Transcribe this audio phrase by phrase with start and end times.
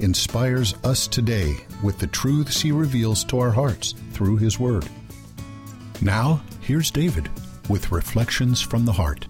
[0.00, 4.88] inspires us today with the truths he reveals to our hearts through his word.
[6.00, 7.30] Now, here's David
[7.68, 9.26] with Reflections from the Heart.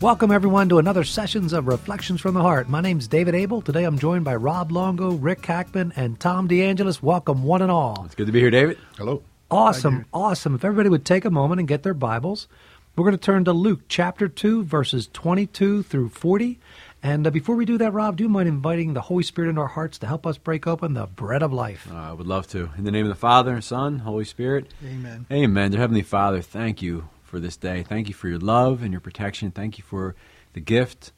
[0.00, 2.68] Welcome, everyone, to another sessions of Reflections from the Heart.
[2.68, 3.62] My name's David Able.
[3.62, 7.00] Today I'm joined by Rob Longo, Rick Hackman, and Tom DeAngelis.
[7.00, 8.02] Welcome, one and all.
[8.04, 8.78] It's good to be here, David.
[8.96, 9.22] Hello.
[9.50, 10.54] Awesome, awesome.
[10.56, 12.48] If everybody would take a moment and get their Bibles,
[12.96, 16.60] we're going to turn to Luke chapter 2, verses 22 through 40.
[17.02, 19.60] And uh, before we do that, Rob, do you mind inviting the Holy Spirit into
[19.62, 21.88] our hearts to help us break open the bread of life?
[21.90, 22.70] Uh, I would love to.
[22.78, 24.72] In the name of the Father, and Son, Holy Spirit.
[24.84, 25.26] Amen.
[25.30, 25.72] Amen.
[25.72, 27.82] Dear Heavenly Father, thank you for this day.
[27.82, 29.50] Thank you for your love and your protection.
[29.50, 30.14] Thank you for
[30.52, 31.10] the gift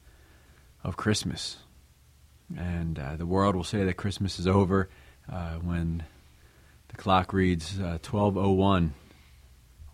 [0.83, 1.57] of Christmas.
[2.57, 4.89] And uh, the world will say that Christmas is over
[5.31, 6.03] uh, when
[6.87, 8.95] the clock reads uh, 1201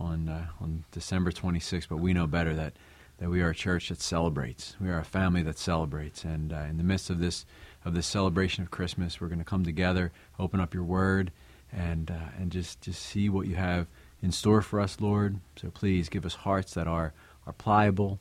[0.03, 2.73] on, uh, on December 26th, but we know better that
[3.19, 4.75] that we are a church that celebrates.
[4.81, 6.23] We are a family that celebrates.
[6.23, 7.45] And uh, in the midst of this
[7.85, 11.31] of this celebration of Christmas, we're going to come together, open up your Word,
[11.71, 13.87] and uh, and just just see what you have
[14.21, 15.39] in store for us, Lord.
[15.55, 17.13] So please give us hearts that are
[17.45, 18.19] are pliable.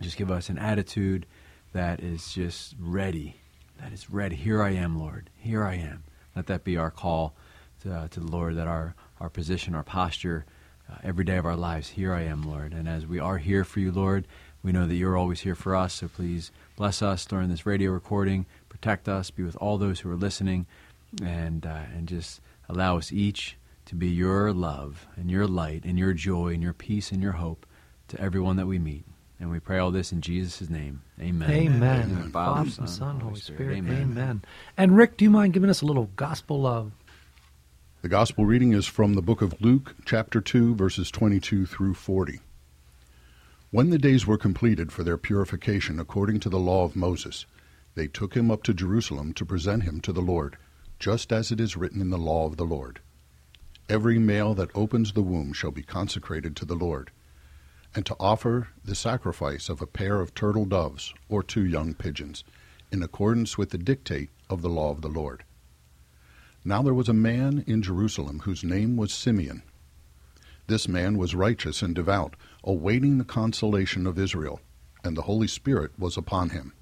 [0.00, 1.26] Just give us an attitude
[1.72, 3.36] that is just ready.
[3.80, 4.36] That is ready.
[4.36, 5.30] Here I am, Lord.
[5.36, 6.04] Here I am.
[6.34, 7.34] Let that be our call
[7.82, 8.56] to, to the Lord.
[8.56, 10.44] That our our position, our posture
[10.92, 11.90] uh, every day of our lives.
[11.90, 12.72] Here I am, Lord.
[12.72, 14.26] And as we are here for you, Lord,
[14.62, 15.94] we know that you're always here for us.
[15.94, 20.10] So please bless us during this radio recording, protect us, be with all those who
[20.10, 20.66] are listening,
[21.22, 25.98] and uh, and just allow us each to be your love and your light and
[25.98, 27.66] your joy and your peace and your hope
[28.08, 29.04] to everyone that we meet.
[29.40, 31.02] And we pray all this in Jesus' name.
[31.20, 31.50] Amen.
[31.50, 32.12] Amen.
[32.12, 32.30] Amen.
[32.30, 33.78] Father, Son, Son, Holy Spirit.
[33.78, 34.02] Amen.
[34.02, 34.42] Amen.
[34.76, 36.92] And Rick, do you mind giving us a little gospel love?
[38.02, 42.40] The gospel reading is from the book of Luke, chapter 2, verses 22 through 40.
[43.70, 47.46] When the days were completed for their purification according to the law of Moses,
[47.94, 50.56] they took him up to Jerusalem to present him to the Lord,
[50.98, 52.98] just as it is written in the law of the Lord.
[53.88, 57.12] Every male that opens the womb shall be consecrated to the Lord,
[57.94, 62.42] and to offer the sacrifice of a pair of turtle doves or two young pigeons,
[62.90, 65.44] in accordance with the dictate of the law of the Lord.
[66.64, 69.62] Now there was a man in Jerusalem whose name was Simeon.
[70.68, 74.60] This man was righteous and devout, awaiting the consolation of Israel,
[75.02, 76.72] and the Holy Spirit was upon him.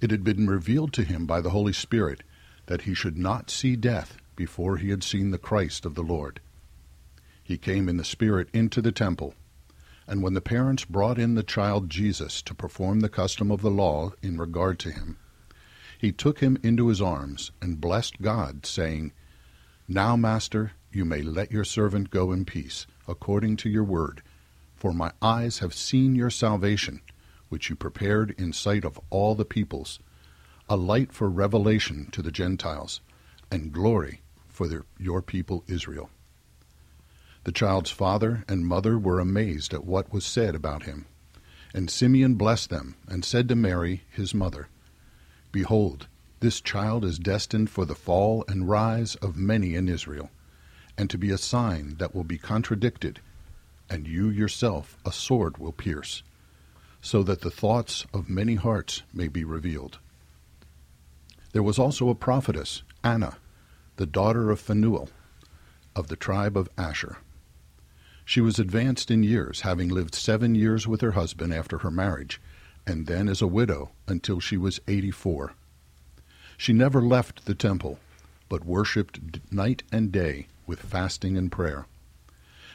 [0.00, 2.22] It had been revealed to him by the Holy Spirit
[2.66, 6.40] that he should not see death before he had seen the Christ of the Lord.
[7.42, 9.34] He came in the Spirit into the temple,
[10.06, 13.70] and when the parents brought in the child Jesus to perform the custom of the
[13.70, 15.16] law in regard to him,
[15.98, 19.12] he took him into his arms and blessed God, saying,
[19.88, 24.22] Now, Master, you may let your servant go in peace, according to your word.
[24.76, 27.00] For my eyes have seen your salvation,
[27.48, 29.98] which you prepared in sight of all the peoples,
[30.68, 33.00] a light for revelation to the Gentiles,
[33.50, 36.10] and glory for the, your people Israel.
[37.44, 41.06] The child's father and mother were amazed at what was said about him.
[41.72, 44.68] And Simeon blessed them, and said to Mary, his mother,
[45.52, 46.08] Behold,
[46.40, 50.30] this child is destined for the fall and rise of many in Israel,
[50.98, 53.20] and to be a sign that will be contradicted,
[53.88, 56.22] and you yourself a sword will pierce,
[57.00, 59.98] so that the thoughts of many hearts may be revealed.
[61.52, 63.38] There was also a prophetess, Anna,
[63.96, 65.08] the daughter of Phanuel,
[65.94, 67.18] of the tribe of Asher.
[68.24, 72.40] She was advanced in years, having lived seven years with her husband after her marriage,
[72.86, 75.54] and then as a widow until she was 84.
[76.56, 77.98] She never left the temple,
[78.48, 79.18] but worshipped
[79.52, 81.86] night and day with fasting and prayer.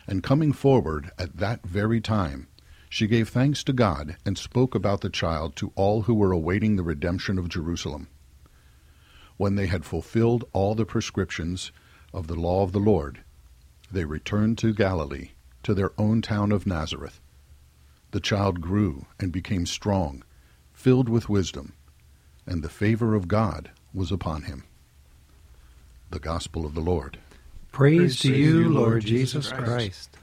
[0.07, 2.47] And coming forward at that very time,
[2.89, 6.75] she gave thanks to God and spoke about the child to all who were awaiting
[6.75, 8.07] the redemption of Jerusalem.
[9.37, 11.71] When they had fulfilled all the prescriptions
[12.13, 13.23] of the law of the Lord,
[13.89, 15.29] they returned to Galilee,
[15.63, 17.21] to their own town of Nazareth.
[18.11, 20.23] The child grew and became strong,
[20.73, 21.73] filled with wisdom,
[22.45, 24.63] and the favor of God was upon him.
[26.09, 27.19] The Gospel of the Lord.
[27.71, 29.65] Praise, Praise to you, Lord Jesus Christ.
[29.65, 30.17] Christ.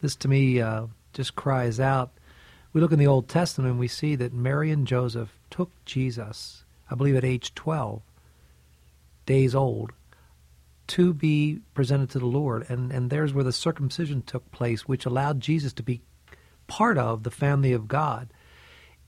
[0.00, 2.10] This to me uh, just cries out.
[2.72, 6.62] We look in the Old Testament and we see that Mary and Joseph took Jesus
[6.92, 8.02] I believe at age 12
[9.24, 9.92] days old,
[10.92, 12.66] to be presented to the Lord.
[12.68, 16.02] And, and there's where the circumcision took place, which allowed Jesus to be
[16.66, 18.28] part of the family of God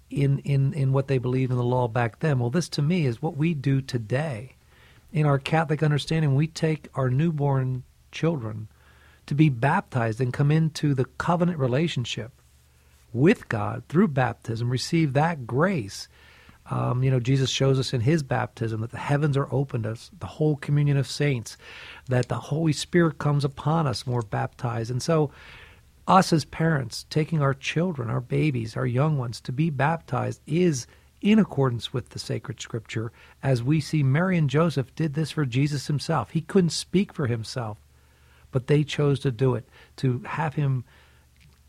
[0.09, 2.39] in, in, in what they believed in the law back then.
[2.39, 4.55] Well, this to me is what we do today.
[5.13, 8.69] In our Catholic understanding, we take our newborn children
[9.27, 12.33] to be baptized and come into the covenant relationship
[13.13, 16.09] with God through baptism, receive that grace.
[16.71, 20.11] Um, you know, Jesus shows us in his baptism that the heavens are opened us,
[20.19, 21.57] the whole communion of saints,
[22.09, 24.91] that the Holy Spirit comes upon us when we're baptized.
[24.91, 25.31] And so,
[26.07, 30.87] us as parents, taking our children, our babies, our young ones to be baptized is
[31.23, 33.11] in accordance with the sacred scripture,
[33.43, 36.31] as we see Mary and Joseph did this for Jesus himself.
[36.31, 37.79] He couldn't speak for himself,
[38.53, 39.67] but they chose to do it,
[39.97, 40.85] to have him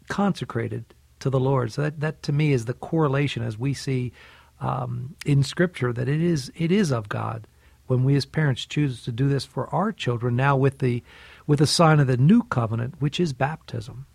[0.09, 0.83] consecrated
[1.19, 1.71] to the Lord.
[1.71, 4.11] So that, that to me is the correlation as we see
[4.59, 7.47] um, in Scripture that it is it is of God
[7.87, 11.03] when we as parents choose to do this for our children now with the
[11.47, 14.07] with the sign of the new covenant, which is baptism.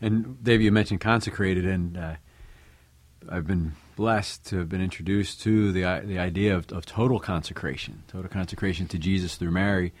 [0.00, 2.14] And Dave, you mentioned consecrated, and uh,
[3.28, 8.04] I've been blessed to have been introduced to the the idea of, of total consecration,
[8.08, 9.92] total consecration to Jesus through Mary,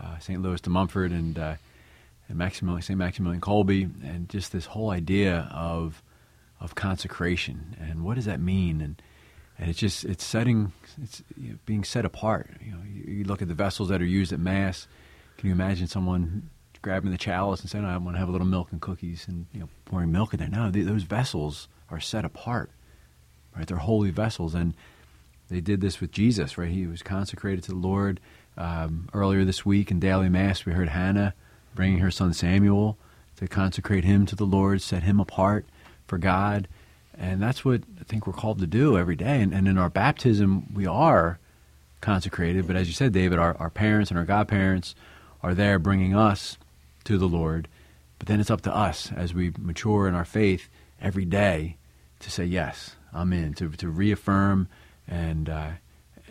[0.00, 0.40] uh, St.
[0.40, 1.54] Louis de Montfort, and uh,
[2.28, 2.98] and Maximilian, St.
[2.98, 6.02] Maximilian Kolbe, and just this whole idea of
[6.60, 9.02] of consecration and what does that mean and
[9.60, 10.72] and it's just it's setting
[11.02, 12.50] it's you know, being set apart.
[12.64, 14.88] You know, you, you, look at the vessels that are used at mass.
[15.36, 16.48] Can you imagine someone
[16.80, 19.46] grabbing the chalice and saying, "I want to have a little milk and cookies," and
[19.52, 20.48] you know, pouring milk in there?
[20.48, 22.70] No, those vessels are set apart,
[23.54, 23.66] right?
[23.66, 24.74] They're holy vessels, and
[25.50, 26.70] they did this with Jesus, right?
[26.70, 28.18] He was consecrated to the Lord.
[28.56, 31.34] Um, earlier this week in daily mass, we heard Hannah
[31.74, 32.98] bringing her son Samuel
[33.36, 35.66] to consecrate him to the Lord, set him apart
[36.10, 36.68] for God.
[37.16, 39.40] And that's what I think we're called to do every day.
[39.40, 41.38] And, and in our baptism, we are
[42.00, 42.66] consecrated.
[42.66, 44.94] But as you said, David, our, our parents and our godparents
[45.42, 46.58] are there bringing us
[47.04, 47.68] to the Lord.
[48.18, 50.68] But then it's up to us as we mature in our faith
[51.00, 51.76] every day
[52.18, 54.68] to say, yes, I'm in, to, to reaffirm
[55.06, 55.70] and, uh,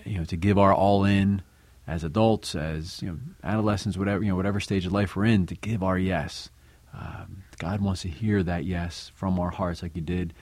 [0.05, 1.41] you know, to give our all in
[1.87, 5.47] as adults, as you know, adolescents, whatever you know, whatever stage of life we're in,
[5.47, 6.49] to give our yes.
[6.93, 10.33] Um, God wants to hear that yes from our hearts, like He did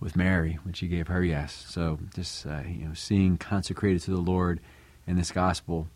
[0.00, 1.64] with Mary when she gave her yes.
[1.68, 4.60] So just uh, you know, seeing consecrated to the Lord
[5.06, 5.88] in this gospel,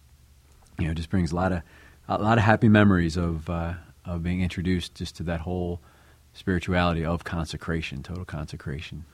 [0.79, 1.63] you know, just brings a lot of
[2.09, 5.81] a lot of happy memories of uh, of being introduced just to that whole
[6.33, 9.05] spirituality of consecration, total consecration.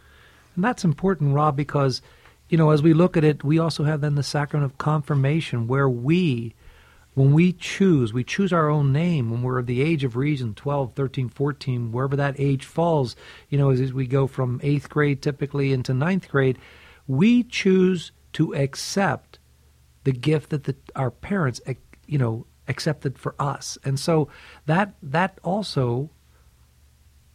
[0.55, 2.03] And that's important, Rob, because
[2.49, 5.67] you know, as we look at it, we also have then the sacrament of confirmation
[5.67, 6.55] where we,
[7.15, 10.55] when we choose, we choose our own name when we're of the age of reason,
[10.55, 13.15] 12, 13, 14, wherever that age falls,
[13.51, 16.59] you know, as, as we go from eighth grade typically into ninth grade,
[17.07, 19.39] we choose to accept
[20.05, 21.61] the gift that the, our parents,
[22.07, 23.77] you know, accepted for us.
[23.85, 24.29] And so
[24.67, 26.11] that that also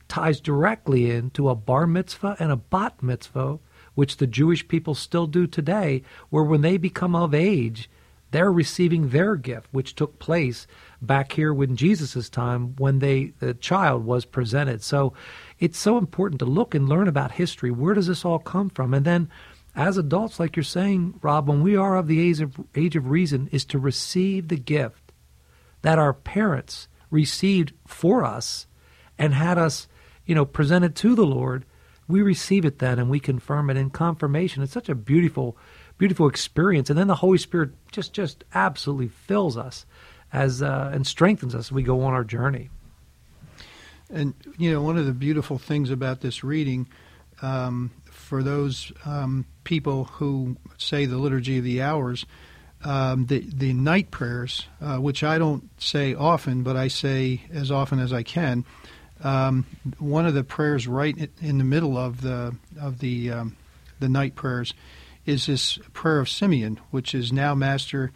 [0.08, 3.60] ties directly into a bar mitzvah and a bat mitzvah
[3.94, 7.90] which the Jewish people still do today, where when they become of age,
[8.32, 10.68] they're receiving their gift, which took place
[11.02, 14.84] back here when Jesus' time when they the child was presented.
[14.84, 15.14] So
[15.60, 17.72] it's so important to look and learn about history.
[17.72, 18.94] Where does this all come from?
[18.94, 19.30] And then
[19.76, 23.10] as adults, like you're saying, Rob, when we are of the age of age of
[23.10, 25.14] reason, is to receive the gift
[25.82, 28.68] that our parents received for us
[29.18, 29.88] and had us,
[30.26, 31.66] you know, presented to the Lord
[32.08, 34.64] we receive it then and we confirm it in confirmation.
[34.64, 35.58] It's such a beautiful,
[35.98, 36.90] beautiful experience.
[36.90, 39.86] And then the Holy Spirit just, just absolutely fills us
[40.32, 42.70] as uh, and strengthens us as we go on our journey.
[44.10, 46.88] And you know, one of the beautiful things about this reading,
[47.42, 52.26] um, for those um, people who say the liturgy of the hours,
[52.84, 57.70] um, the the night prayers, uh, which I don't say often, but I say as
[57.70, 58.66] often as I can
[59.24, 59.66] um,
[59.98, 63.58] one of the prayers right in the middle of the of the um,
[64.00, 64.74] the night prayers
[65.28, 68.12] is this prayer of Simeon, which is now, Master,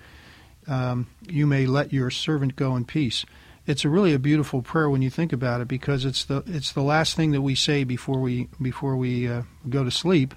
[0.67, 3.25] um, you may let your servant go in peace.
[3.67, 6.71] It's a really a beautiful prayer when you think about it, because it's the it's
[6.71, 10.33] the last thing that we say before we before we uh, go to sleep,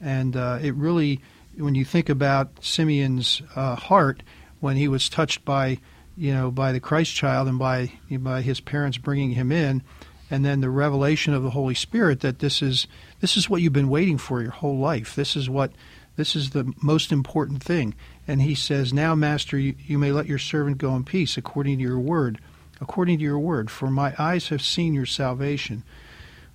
[0.00, 1.20] and uh, it really,
[1.58, 4.22] when you think about Simeon's uh, heart
[4.60, 5.78] when he was touched by
[6.16, 9.82] you know, by the Christ child and by by his parents bringing him in,
[10.30, 12.86] and then the revelation of the Holy Spirit that this is
[13.20, 15.14] this is what you've been waiting for your whole life.
[15.14, 15.72] This is what
[16.16, 17.94] this is the most important thing.
[18.26, 21.78] And he says, "Now, Master, you, you may let your servant go in peace, according
[21.78, 22.38] to your word,
[22.80, 23.70] according to your word.
[23.70, 25.84] For my eyes have seen your salvation."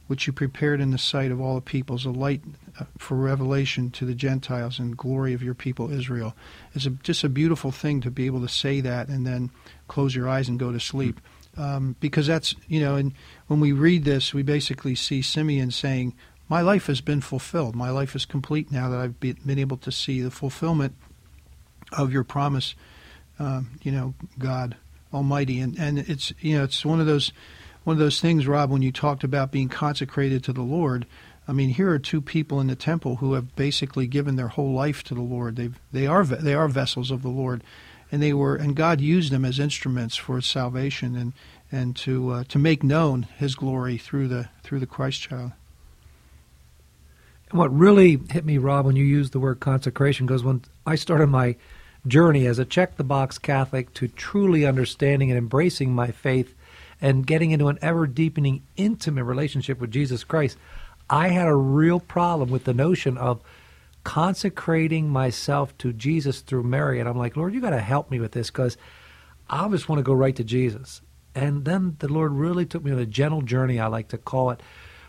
[0.07, 2.41] which you prepared in the sight of all the peoples, a light
[2.79, 6.33] uh, for revelation to the Gentiles and glory of your people Israel.
[6.73, 9.51] It's a, just a beautiful thing to be able to say that and then
[9.87, 11.19] close your eyes and go to sleep.
[11.57, 13.13] Um, because that's, you know, and
[13.47, 16.13] when we read this, we basically see Simeon saying,
[16.49, 17.75] My life has been fulfilled.
[17.75, 20.95] My life is complete now that I've been able to see the fulfillment
[21.91, 22.75] of your promise,
[23.39, 24.75] um, you know, God
[25.13, 25.59] Almighty.
[25.59, 27.31] And, and it's, you know, it's one of those
[27.83, 31.05] one of those things, Rob, when you talked about being consecrated to the Lord.
[31.47, 34.73] I mean, here are two people in the temple who have basically given their whole
[34.73, 35.55] life to the Lord.
[35.55, 37.63] They they are they are vessels of the Lord,
[38.11, 41.31] and they were and God used them as instruments for salvation and
[41.71, 45.53] and to uh, to make known His glory through the through the Christ child.
[47.49, 50.95] And what really hit me, Rob, when you used the word consecration, goes when I
[50.95, 51.55] started my
[52.05, 56.53] journey as a check the box Catholic to truly understanding and embracing my faith
[57.01, 60.57] and getting into an ever deepening, intimate relationship with Jesus Christ,
[61.09, 63.41] I had a real problem with the notion of
[64.03, 66.99] consecrating myself to Jesus through Mary.
[66.99, 68.77] And I'm like, Lord, you got to help me with this because
[69.49, 71.01] I just want to go right to Jesus.
[71.35, 74.49] And then the Lord really took me on a gentle journey, I like to call
[74.51, 74.61] it,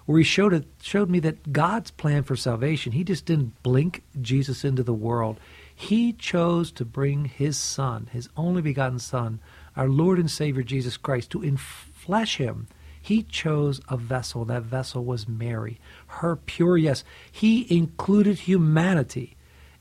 [0.08, 2.92] where He showed it showed me that God's plan for salvation.
[2.92, 5.38] He just didn't blink Jesus into the world.
[5.74, 9.38] He chose to bring His Son, His only begotten Son,
[9.76, 12.68] our Lord and Savior Jesus Christ, to enflesh him.
[13.02, 14.46] He chose a vessel.
[14.46, 15.78] That vessel was Mary.
[16.06, 17.04] Her pure yes.
[17.30, 19.36] He included humanity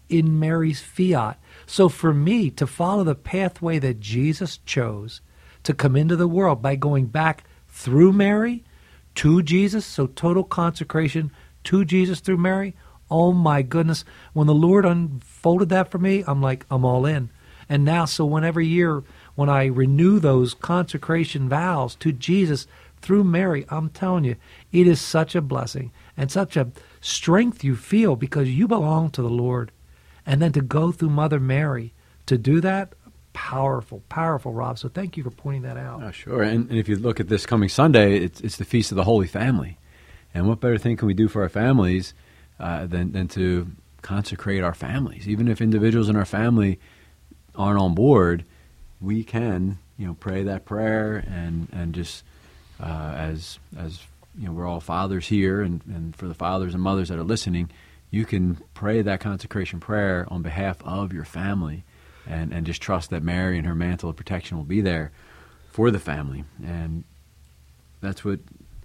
[0.09, 1.39] in Mary's fiat.
[1.65, 5.21] So for me to follow the pathway that Jesus chose
[5.63, 8.65] to come into the world by going back through Mary
[9.17, 11.31] to Jesus, so total consecration
[11.63, 12.75] to Jesus through Mary,
[13.09, 14.05] oh my goodness.
[14.33, 17.31] When the Lord unfolded that for me, I'm like, I'm all in.
[17.67, 22.67] And now, so whenever year when I renew those consecration vows to Jesus
[23.01, 24.35] through Mary, I'm telling you,
[24.71, 26.71] it is such a blessing and such a
[27.01, 29.71] strength you feel because you belong to the Lord.
[30.27, 31.91] And then to go through Mother Mary
[32.27, 32.93] to do that,
[33.37, 34.79] powerful, powerful, Rob.
[34.79, 36.01] So thank you for pointing that out.
[36.01, 36.41] Oh, sure.
[36.41, 39.03] And, and if you look at this coming Sunday, it's, it's the Feast of the
[39.03, 39.77] Holy Family.
[40.33, 42.15] And what better thing can we do for our families
[42.59, 43.67] uh, than, than to
[44.01, 45.27] consecrate our families?
[45.27, 46.79] Even if individuals in our family
[47.55, 48.43] aren't on board,
[48.99, 52.23] we can, you know, pray that prayer and and just
[52.79, 54.01] uh, as as
[54.35, 57.23] you know, we're all fathers here, and and for the fathers and mothers that are
[57.23, 57.69] listening,
[58.09, 61.83] you can pray that consecration prayer on behalf of your family,
[62.27, 65.11] and and just trust that Mary and her mantle of protection will be there
[65.71, 67.03] for the family, and
[68.01, 68.39] that's what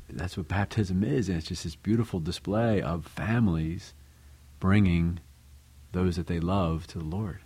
[0.08, 1.28] that's what baptism is.
[1.28, 3.94] And it's just this beautiful display of families
[4.60, 5.20] bringing
[5.92, 7.40] those that they love to the Lord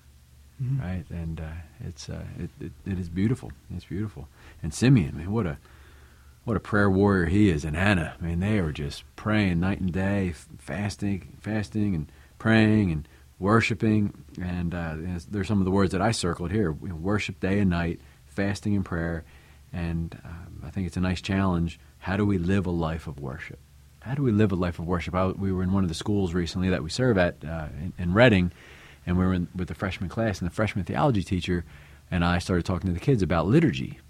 [0.62, 0.80] mm-hmm.
[0.80, 1.04] right?
[1.10, 3.52] And uh, it's uh, it, it, it is beautiful.
[3.74, 4.28] It's beautiful.
[4.62, 5.58] And Simeon, man, what a
[6.44, 9.92] what a prayer warrior he is, and Anna, man, they are just praying night and
[9.92, 14.24] day, fasting, fasting, and praying and worshiping.
[14.40, 14.94] And uh,
[15.28, 18.84] there's some of the words that I circled here: worship day and night, fasting and
[18.84, 19.24] prayer.
[19.72, 21.78] And um, I think it's a nice challenge.
[21.98, 23.58] How do we live a life of worship?
[24.00, 25.14] How do we live a life of worship?
[25.14, 27.92] I, we were in one of the schools recently that we serve at uh, in,
[27.98, 28.52] in Reading,
[29.04, 31.64] and we were in, with the freshman class, and the freshman theology teacher
[32.10, 34.00] and I started talking to the kids about liturgy.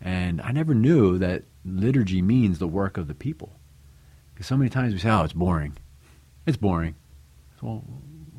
[0.00, 3.58] And I never knew that liturgy means the work of the people.
[4.32, 5.76] Because so many times we say, oh, it's boring.
[6.46, 6.94] It's boring.
[7.60, 7.84] Well,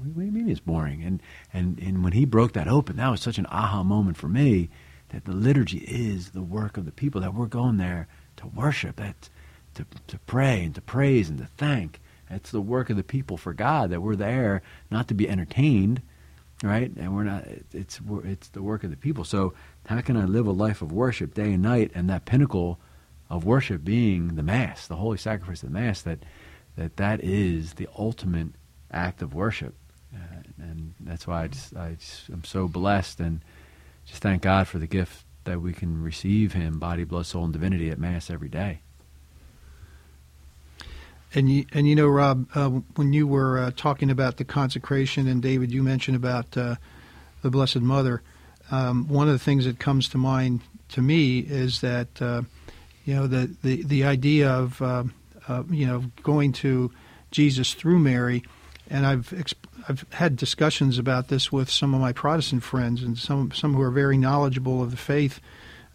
[0.08, 1.04] what do you mean it's boring?
[1.04, 1.22] And,
[1.54, 4.70] and, and when he broke that open, that was such an aha moment for me
[5.10, 8.96] that the liturgy is the work of the people, that we're going there to worship,
[8.96, 9.30] that,
[9.74, 12.00] to, to pray and to praise and to thank.
[12.30, 16.02] It's the work of the people for God that we're there not to be entertained,
[16.64, 16.92] right?
[16.96, 17.46] And we're not.
[17.74, 19.26] It's it's the work of the people.
[19.26, 19.54] So
[19.86, 22.80] how can I live a life of worship day and night, and that pinnacle
[23.30, 26.02] of worship being the Mass, the holy sacrifice of the Mass?
[26.02, 26.20] That
[26.78, 28.48] that that is the ultimate
[28.92, 29.76] act of worship,
[30.14, 33.42] uh, and that's why I just I just, I'm so blessed and
[34.06, 37.54] just thank God for the gift that we can receive Him, body, blood, soul, and
[37.54, 38.82] divinity at Mass every day.
[41.34, 45.28] And you, and you know, Rob, uh, when you were uh, talking about the consecration,
[45.28, 46.76] and David, you mentioned about uh,
[47.42, 48.22] the Blessed Mother.
[48.70, 52.42] Um, one of the things that comes to mind to me is that uh,
[53.06, 55.04] you know the the, the idea of uh,
[55.48, 56.92] uh, you know going to
[57.32, 58.44] Jesus through Mary,
[58.90, 59.56] and I've exp-
[59.88, 63.82] I've had discussions about this with some of my Protestant friends and some some who
[63.82, 65.40] are very knowledgeable of the faith,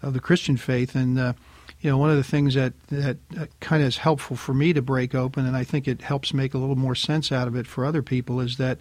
[0.02, 1.34] of the Christian faith, and
[1.80, 3.18] you know, one of the things that that
[3.60, 6.54] kind of is helpful for me to break open, and I think it helps make
[6.54, 8.78] a little more sense out of it for other people, is that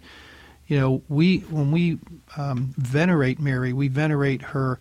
[0.66, 1.98] you know we when we
[2.36, 4.80] um, venerate Mary, we venerate her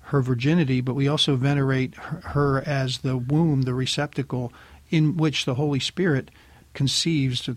[0.00, 4.52] her virginity, but we also venerate her, her as the womb, the receptacle
[4.90, 6.30] in which the Holy Spirit
[6.74, 7.56] conceives the,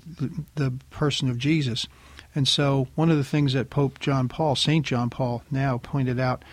[0.56, 1.88] the person of Jesus.
[2.36, 6.20] And so, one of the things that Pope John Paul, Saint John Paul, now pointed
[6.20, 6.44] out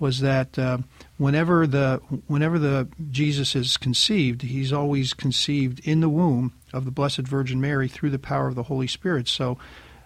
[0.00, 0.78] was that uh,
[1.18, 6.90] whenever the whenever the Jesus is conceived, he's always conceived in the womb of the
[6.90, 9.28] Blessed Virgin Mary through the power of the Holy Spirit.
[9.28, 9.58] So,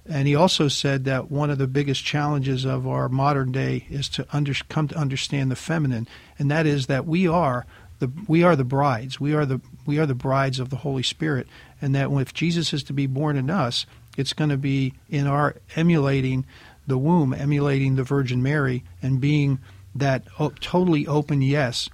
[0.07, 4.09] and he also said that one of the biggest challenges of our modern day is
[4.11, 7.67] to under, come to understand the feminine, and that is that we are
[7.99, 11.05] the we are the brides, we are the we are the brides of the Holy
[11.05, 11.47] Spirit,
[11.81, 15.26] and that if Jesus is to be born in us, it's going to be in
[15.26, 16.45] our emulating
[16.87, 19.59] the womb, emulating the Virgin Mary, and being
[19.95, 20.25] that
[20.61, 21.88] totally open yes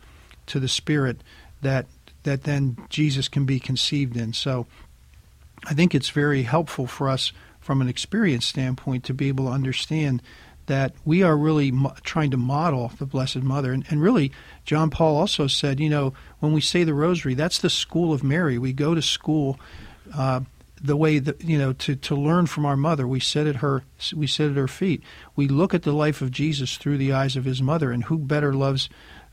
[0.47, 1.21] to the Spirit
[1.63, 1.87] that
[2.25, 4.33] that then Jesus can be conceived in.
[4.33, 4.67] So
[5.65, 9.53] I think it's very helpful for us from an experience standpoint to be able to
[9.53, 10.23] understand
[10.67, 13.73] that we are really mo- trying to model the Blessed Mother.
[13.73, 14.33] And, and, really,
[14.67, 18.23] John Paul also said, you know, when we say the Rosary, that's the school of
[18.23, 18.59] Mary.
[18.59, 19.59] We go to school.
[20.15, 20.41] Uh,
[20.81, 23.85] the way that you know to, to learn from our mother we sit at her
[24.15, 25.03] we sit at her feet.
[25.37, 28.19] We look at the life of jesus through the eyes of his mother and who
[28.19, 28.89] better loves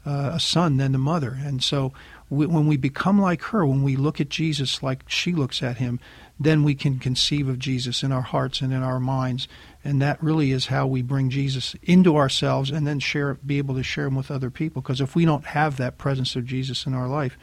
[0.06, 1.38] uh, a son than the mother?
[1.44, 1.92] And so
[2.30, 5.78] we, when we become like her when we look at jesus like she looks at
[5.78, 6.00] him
[6.40, 9.48] then we can conceive of jesus in our hearts and in our minds.
[9.84, 13.76] And that really is how we bring jesus into ourselves and then share be able
[13.76, 14.82] to share him with other people.
[14.82, 17.38] Because if we don't have that presence of jesus in our life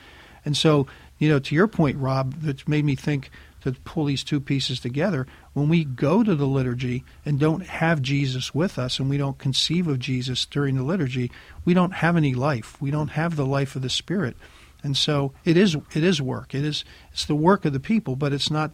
[0.44, 0.87] and so
[1.18, 3.30] you know to your point rob that made me think
[3.62, 5.26] to pull these two pieces together.
[5.52, 9.38] When we go to the liturgy and don't have Jesus with us and we don't
[9.38, 11.31] conceive of Jesus during the liturgy,
[11.64, 12.81] we don't have any life.
[12.81, 14.37] We don't have the life of the Spirit.
[14.85, 16.54] And so it is it is work.
[16.54, 18.73] It is it's the work of the people, but it's not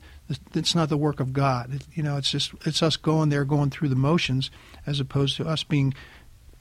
[0.55, 1.75] it's not the work of God.
[1.75, 4.51] It, you know, it's just it's us going there, going through the motions,
[4.87, 5.93] as opposed to us being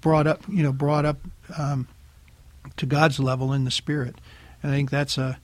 [0.01, 0.41] brought up.
[0.49, 1.19] You know, brought up
[1.57, 1.87] um,
[2.75, 4.15] to God's level in the Spirit.
[4.61, 5.39] And I think that's a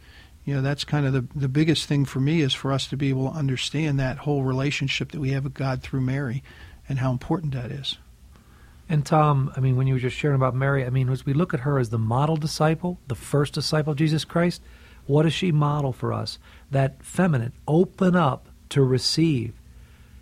[0.45, 2.97] you know that's kind of the the biggest thing for me is for us to
[2.97, 6.43] be able to understand that whole relationship that we have with God through Mary
[6.89, 7.97] and how important that is.
[8.89, 11.33] And Tom, I mean, when you were just sharing about Mary, I mean, as we
[11.33, 14.61] look at her as the model disciple, the first disciple of Jesus Christ,
[15.05, 16.37] what does she model for us?
[16.69, 19.53] That feminine, open up to receive,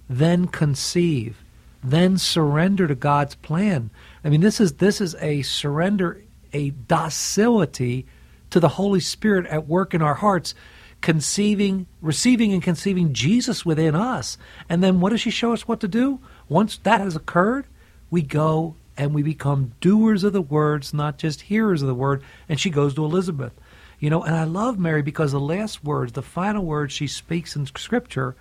[0.10, 1.44] then conceive,
[1.84, 3.90] then surrender to God's plan.
[4.24, 6.22] I mean, this is this is a surrender,
[6.54, 8.06] a docility
[8.52, 10.54] to the Holy Spirit at work in our hearts,
[11.02, 14.38] conceiving, receiving and conceiving Jesus within us.
[14.70, 16.20] And then what does she show us what to do?
[16.48, 17.66] Once that has occurred,
[18.10, 22.24] we go and we become doers of the words, not just hearers of the word.
[22.48, 23.54] And she goes to Elizabeth.
[24.00, 27.56] You know, and I love Mary because the last words, the final words she speaks
[27.56, 28.36] in Scripture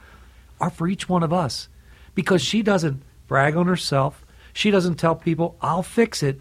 [0.61, 1.69] are for each one of us.
[2.15, 4.25] Because she doesn't brag on herself.
[4.53, 6.41] She doesn't tell people, I'll fix it.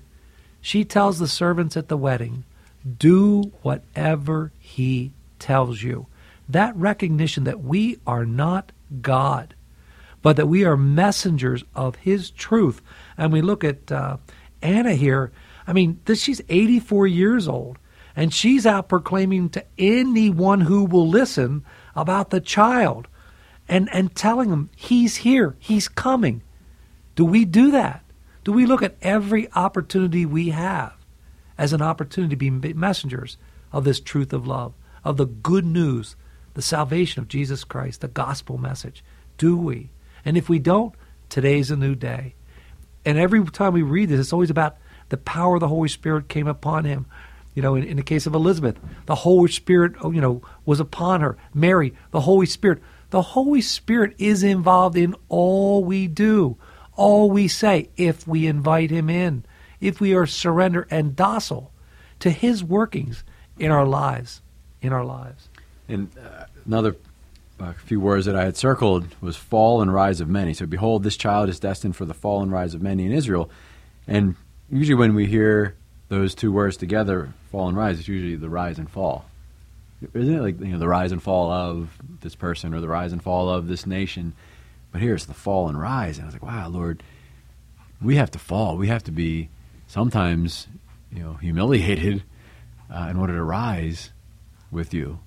[0.62, 2.43] She tells the servants at the wedding,
[2.97, 6.08] do whatever He tells you.
[6.47, 8.71] That recognition that we are not
[9.02, 9.56] God,
[10.21, 12.82] but that we are messengers of His truth.
[13.17, 14.17] And we look at uh,
[14.62, 15.32] Anna here.
[15.67, 17.78] I mean, this, she's 84 years old,
[18.15, 21.63] and she's out proclaiming to anyone who will listen
[21.95, 23.08] about the child
[23.67, 26.41] and, and telling them, He's here, He's coming.
[27.15, 28.04] Do we do that?
[28.43, 30.98] Do we look at every opportunity we have
[31.60, 33.38] as an opportunity to be messengers
[33.74, 36.15] of this truth of love, of the good news,
[36.54, 39.04] the salvation of Jesus Christ, the gospel message?
[39.38, 39.91] Do we?
[40.24, 40.95] And if we don't,
[41.28, 42.34] today's a new day.
[43.06, 44.78] And every time we read this, it's always about
[45.10, 47.06] the power of the Holy Spirit came upon him.
[47.54, 50.80] You know, in, in the case of Elizabeth, the Holy Spirit, oh, you know, was
[50.80, 51.38] upon her.
[51.54, 52.82] Mary, the Holy Spirit.
[53.10, 56.58] The Holy Spirit is involved in all we do,
[56.95, 59.43] all we say, if we invite him in
[59.81, 61.71] if we are surrender and docile
[62.19, 63.23] to His workings
[63.57, 64.41] in our lives.
[64.81, 65.49] In our lives.
[65.87, 66.95] And uh, another
[67.59, 70.53] uh, few words that I had circled was fall and rise of many.
[70.53, 73.49] So, behold, this child is destined for the fall and rise of many in Israel.
[74.07, 74.35] And
[74.71, 75.75] usually, when we hear
[76.07, 79.25] those two words together, fall and rise, it's usually the rise and fall.
[80.13, 81.89] Isn't it like you know the rise and fall of
[82.21, 84.33] this person or the rise and fall of this nation?
[84.91, 87.03] But here it's the fall and rise, and I was like, wow, Lord,
[88.01, 88.77] we have to fall.
[88.77, 89.49] We have to be
[89.89, 90.67] sometimes,
[91.12, 92.23] you know, humiliated
[92.93, 94.12] uh, in order to rise
[94.71, 95.19] with you,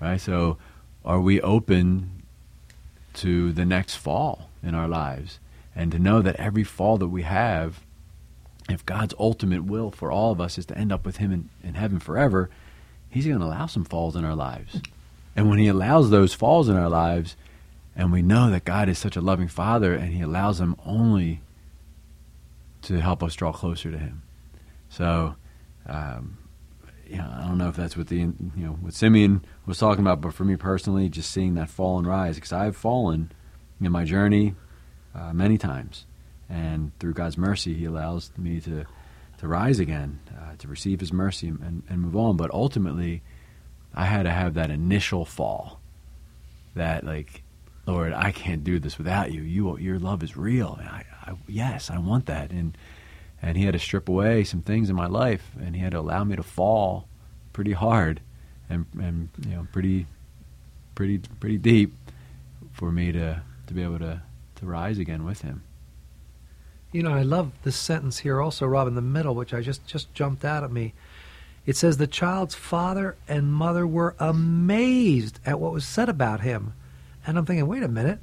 [0.00, 0.20] right?
[0.20, 0.56] So,
[1.04, 2.22] are we open
[3.14, 5.38] to the next fall in our lives,
[5.74, 7.80] and to know that every fall that we have,
[8.68, 11.48] if God's ultimate will for all of us is to end up with Him in,
[11.62, 12.48] in heaven forever,
[13.10, 14.80] He's going to allow some falls in our lives,
[15.34, 17.36] and when He allows those falls in our lives,
[17.96, 21.40] and we know that God is such a loving Father, and He allows them only
[22.86, 24.22] to help us draw closer to Him.
[24.88, 25.36] So,
[25.86, 26.38] um,
[27.18, 30.20] know, I don't know if that's what the you know what Simeon was talking about,
[30.20, 33.32] but for me personally, just seeing that fall and rise because I've fallen
[33.80, 34.54] in my journey
[35.14, 36.06] uh, many times,
[36.48, 38.84] and through God's mercy, He allows me to
[39.38, 42.36] to rise again, uh, to receive His mercy and, and move on.
[42.36, 43.22] But ultimately,
[43.94, 45.80] I had to have that initial fall,
[46.74, 47.42] that like,
[47.86, 49.42] Lord, I can't do this without you.
[49.42, 50.78] You, your love is real.
[50.80, 52.76] I, I, yes, I want that, and
[53.40, 55.98] and He had to strip away some things in my life, and He had to
[55.98, 57.08] allow me to fall
[57.52, 58.20] pretty hard,
[58.68, 60.06] and and you know pretty,
[60.94, 61.94] pretty pretty deep,
[62.72, 64.22] for me to to be able to
[64.56, 65.62] to rise again with Him.
[66.92, 69.86] You know, I love this sentence here also, Rob, in the middle, which I just,
[69.86, 70.94] just jumped out at me.
[71.66, 76.72] It says, The child's father and mother were amazed at what was said about him.
[77.26, 78.20] And I'm thinking, wait a minute.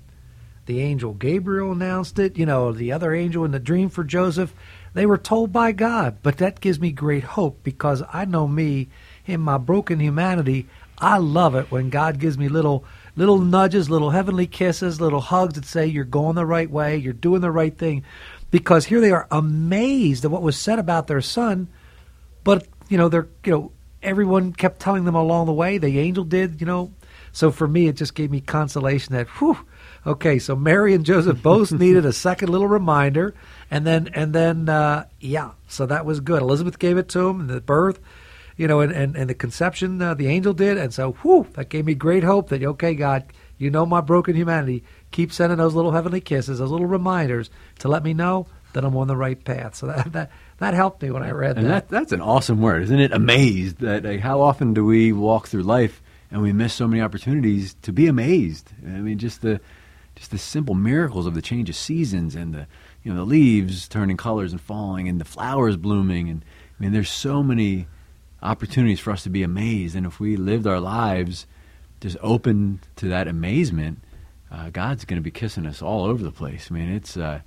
[0.65, 4.53] The angel Gabriel announced it, you know, the other angel in the dream for Joseph.
[4.93, 6.19] They were told by God.
[6.23, 8.87] But that gives me great hope because I know me
[9.25, 10.67] in my broken humanity.
[10.97, 12.85] I love it when God gives me little
[13.15, 17.13] little nudges, little heavenly kisses, little hugs that say you're going the right way, you're
[17.13, 18.03] doing the right thing
[18.49, 21.67] because here they are amazed at what was said about their son,
[22.43, 25.77] but you know they're you know everyone kept telling them along the way.
[25.77, 26.93] The angel did, you know.
[27.33, 29.57] So for me, it just gave me consolation that whew,
[30.05, 33.33] okay, so Mary and Joseph both needed a second little reminder,
[33.69, 36.43] and then and then uh, yeah, so that was good.
[36.43, 37.99] Elizabeth gave it to him, and the birth,
[38.55, 41.69] you know, and and, and the conception, uh, the angel did, and so whew, that
[41.69, 43.25] gave me great hope that okay, God,
[43.57, 47.87] you know my broken humanity keep sending those little heavenly kisses, those little reminders to
[47.87, 49.73] let me know that I'm on the right path.
[49.73, 51.89] So that that, that helped me when I read and that.
[51.89, 51.89] that.
[51.89, 53.11] That's an awesome word, isn't it?
[53.11, 56.02] Amazed that like, how often do we walk through life
[56.33, 58.71] and we miss so many opportunities to be amazed?
[58.85, 59.61] I mean, just the
[60.15, 62.67] just the simple miracles of the change of seasons and the
[63.03, 66.43] you know the leaves turning colors and falling and the flowers blooming and
[66.77, 67.87] I mean there's so many
[68.41, 71.47] opportunities for us to be amazed and if we lived our lives
[71.99, 74.03] just open to that amazement
[74.53, 76.67] uh, God's going to be kissing us all over the place.
[76.69, 77.41] I mean, it's uh,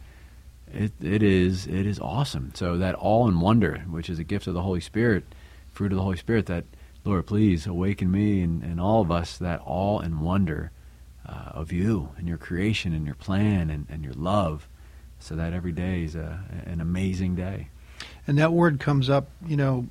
[0.72, 2.50] it it is it is awesome.
[2.54, 5.24] So that awe and wonder, which is a gift of the Holy Spirit,
[5.70, 6.64] fruit of the Holy Spirit, that
[7.06, 10.72] Lord, please awaken me and, and all of us that awe and wonder
[11.24, 14.68] uh, of you and your creation and your plan and, and your love,
[15.20, 17.68] so that every day is a, an amazing day.
[18.26, 19.86] And that word comes up, you know,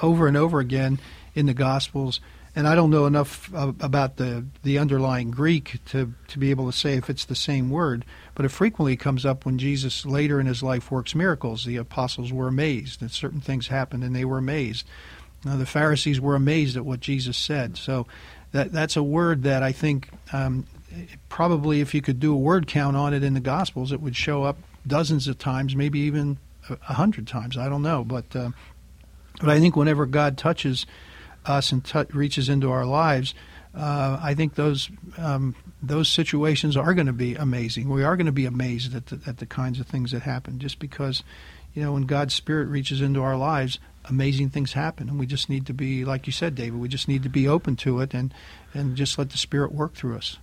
[0.00, 1.00] over and over again
[1.34, 2.18] in the Gospels
[2.56, 6.76] and I don't know enough about the, the underlying Greek to, to be able to
[6.76, 8.04] say if it's the same word,
[8.36, 11.64] but it frequently comes up when Jesus later in his life works miracles.
[11.64, 14.86] The apostles were amazed that certain things happened, and they were amazed.
[15.44, 17.76] Now, the Pharisees were amazed at what Jesus said.
[17.76, 18.06] So
[18.52, 20.66] that that's a word that I think um,
[21.28, 24.16] probably if you could do a word count on it in the Gospels, it would
[24.16, 27.56] show up dozens of times, maybe even a hundred times.
[27.56, 28.50] I don't know, but uh,
[29.40, 30.86] but I think whenever God touches
[31.44, 33.34] us and t- reaches into our lives,
[33.74, 37.88] uh, I think those um, those situations are going to be amazing.
[37.88, 40.58] We are going to be amazed at the, at the kinds of things that happen,
[40.58, 41.22] just because,
[41.74, 45.48] you know, when God's Spirit reaches into our lives, amazing things happen, and we just
[45.48, 48.14] need to be, like you said, David, we just need to be open to it
[48.14, 48.32] and
[48.72, 50.38] and just let the Spirit work through us.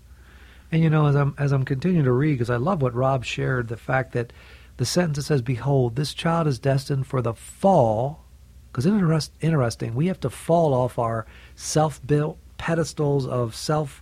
[0.72, 3.26] And you know, as I'm as I'm continuing to read, because I love what Rob
[3.26, 4.34] shared, the fact that
[4.78, 8.22] the sentence that says, "Behold, this child is destined for the fall
[8.72, 14.02] because it's interesting, we have to fall off our self built pedestals of self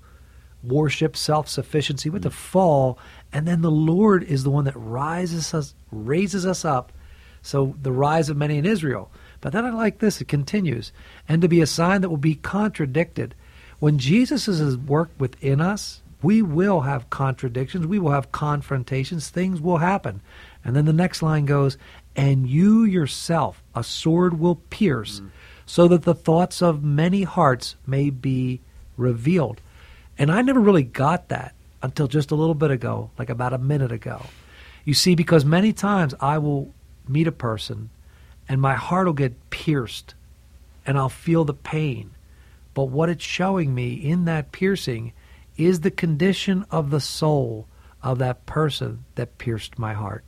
[0.63, 2.10] worship, self sufficiency.
[2.10, 3.00] We have to fall,
[3.34, 6.91] and then the Lord is the one that rises us, raises us up.
[7.41, 9.10] So the rise of many in Israel.
[9.41, 10.91] But then I like this, it continues,
[11.28, 13.36] and to be a sign that will be contradicted.
[13.80, 19.30] When Jesus is at work within us, we will have contradictions, we will have confrontations,
[19.30, 20.21] things will happen.
[20.65, 21.78] And then the next line goes,
[22.15, 25.30] and you yourself a sword will pierce, mm.
[25.65, 28.60] so that the thoughts of many hearts may be
[28.97, 29.62] revealed.
[30.17, 33.58] And I never really got that until just a little bit ago, like about a
[33.58, 34.25] minute ago.
[34.84, 36.73] You see, because many times I will
[37.08, 37.89] meet a person
[38.50, 40.16] and my heart will get pierced
[40.86, 42.12] and I'll feel the pain.
[42.74, 45.14] But what it's showing me in that piercing
[45.56, 47.68] is the condition of the soul
[48.02, 50.24] of that person that pierced my heart.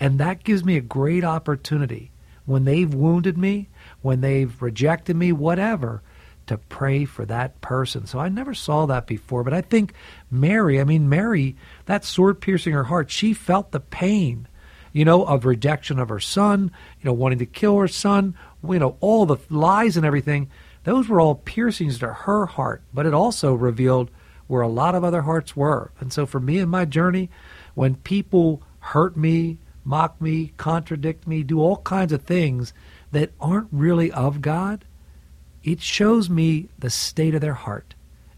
[0.00, 2.10] And that gives me a great opportunity
[2.46, 3.68] when they've wounded me,
[4.00, 6.02] when they've rejected me, whatever,
[6.46, 8.06] to pray for that person.
[8.06, 9.44] So I never saw that before.
[9.44, 9.94] But I think
[10.30, 14.48] Mary, I mean, Mary, that sword piercing her heart, she felt the pain,
[14.92, 18.36] you know, of rejection of her son, you know, wanting to kill her son,
[18.68, 20.50] you know, all the lies and everything.
[20.84, 22.82] Those were all piercings to her heart.
[22.92, 24.10] But it also revealed
[24.46, 25.92] where a lot of other hearts were.
[25.98, 27.30] And so for me in my journey,
[27.74, 32.74] when people hurt me, mock me, contradict me, do all kinds of things
[33.12, 34.84] that aren't really of God,
[35.62, 37.94] it shows me the state of their heart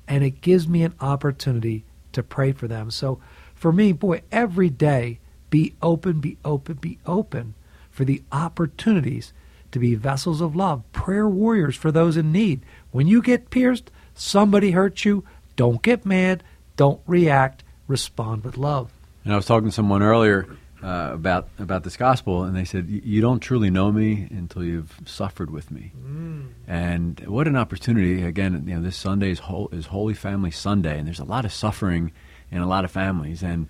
[0.07, 2.91] and it gives me an opportunity to pray for them.
[2.91, 3.21] So
[3.55, 5.19] for me, boy, every day,
[5.55, 7.55] be open, be open, be open
[7.89, 9.33] for the opportunities
[9.71, 12.61] to be vessels of love, prayer warriors for those in need.
[12.91, 15.23] When you get pierced, somebody hurts you,
[15.55, 16.43] don't get mad,
[16.75, 18.91] don't react, respond with love.
[19.23, 20.49] And I was talking to someone earlier
[20.83, 25.01] uh, about about this gospel, and they said, "You don't truly know me until you've
[25.07, 26.49] suffered with me." Mm.
[26.67, 28.25] And what an opportunity!
[28.25, 31.45] Again, you know, this Sunday is, Hol- is Holy Family Sunday, and there's a lot
[31.45, 32.11] of suffering
[32.51, 33.41] in a lot of families.
[33.45, 33.69] And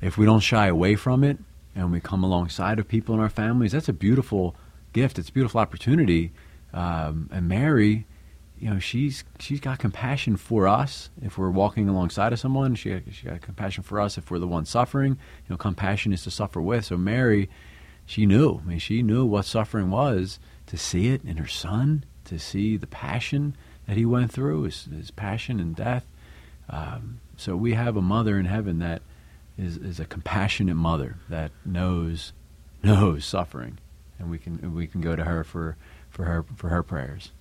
[0.00, 1.38] if we don't shy away from it,
[1.74, 4.56] and we come alongside of people in our families, that's a beautiful
[4.92, 5.18] gift.
[5.18, 6.32] It's a beautiful opportunity.
[6.72, 8.06] Um, and Mary
[8.60, 11.10] you know she's she's got compassion for us.
[11.22, 14.18] If we're walking alongside of someone she she got compassion for us.
[14.18, 16.86] If we're the one suffering you know compassion is to suffer with.
[16.86, 17.48] So mary
[18.04, 18.60] she knew.
[18.64, 20.38] I mean she knew what suffering was.
[20.66, 23.56] To see it in her son to see the passion
[23.86, 26.04] that he went through his, his passion and death.
[26.68, 29.00] Um, so we have a mother in heaven that
[29.58, 32.32] is, is a compassionate mother that knows
[32.82, 33.78] knows suffering
[34.18, 35.76] and we can we can go to her for
[36.08, 37.32] for her for her prayers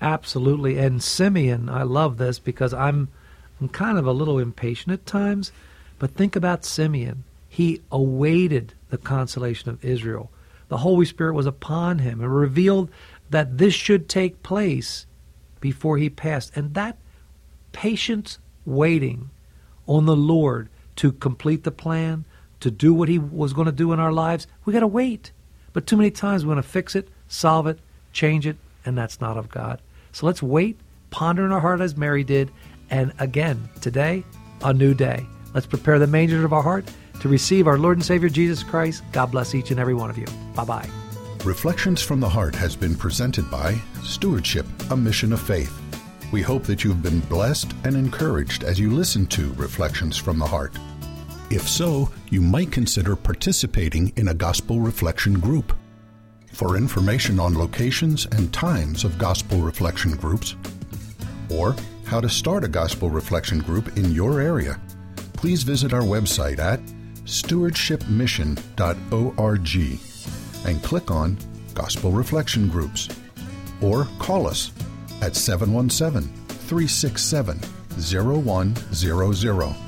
[0.00, 0.78] Absolutely.
[0.78, 3.08] And Simeon, I love this because I'm
[3.60, 5.50] I'm kind of a little impatient at times,
[5.98, 7.24] but think about Simeon.
[7.48, 10.30] He awaited the consolation of Israel.
[10.68, 12.90] The Holy Spirit was upon him and revealed
[13.30, 15.06] that this should take place
[15.60, 16.56] before he passed.
[16.56, 16.98] And that
[17.72, 19.30] patience waiting
[19.88, 22.24] on the Lord to complete the plan,
[22.60, 25.32] to do what he was going to do in our lives, we got to wait.
[25.72, 27.78] But too many times we want to fix it, solve it,
[28.12, 29.80] change it, and that's not of God.
[30.12, 30.78] So let's wait,
[31.10, 32.50] ponder in our heart as Mary did,
[32.90, 34.24] and again, today,
[34.62, 35.24] a new day.
[35.54, 36.84] Let's prepare the manger of our heart
[37.20, 39.02] to receive our Lord and Savior Jesus Christ.
[39.12, 40.26] God bless each and every one of you.
[40.54, 40.88] Bye bye.
[41.44, 45.72] Reflections from the Heart has been presented by Stewardship, a Mission of Faith.
[46.32, 50.46] We hope that you've been blessed and encouraged as you listen to Reflections from the
[50.46, 50.76] Heart.
[51.50, 55.72] If so, you might consider participating in a gospel reflection group.
[56.52, 60.56] For information on locations and times of gospel reflection groups,
[61.50, 64.78] or how to start a gospel reflection group in your area,
[65.32, 66.80] please visit our website at
[67.24, 69.76] stewardshipmission.org
[70.66, 71.38] and click on
[71.72, 73.08] Gospel Reflection Groups
[73.80, 74.70] or call us
[75.22, 77.58] at 717 367
[77.98, 79.87] 0100.